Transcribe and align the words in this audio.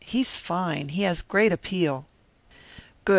He's 0.03 0.35
fine. 0.35 0.89
He 0.89 1.03
has 1.03 1.19
a 1.21 1.29
great 1.29 1.51
appeal." 1.51 2.07
"Good! 3.05 3.09